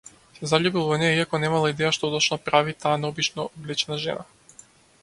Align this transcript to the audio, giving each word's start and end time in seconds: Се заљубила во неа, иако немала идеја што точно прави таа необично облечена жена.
Се 0.37 0.47
заљубила 0.51 0.85
во 0.91 0.97
неа, 1.01 1.11
иако 1.17 1.39
немала 1.43 1.69
идеја 1.73 1.91
што 1.99 2.11
точно 2.15 2.41
прави 2.49 2.75
таа 2.87 2.95
необично 3.05 3.47
облечена 3.53 4.01
жена. 4.09 4.29